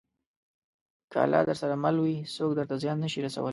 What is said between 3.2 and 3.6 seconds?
رسولی.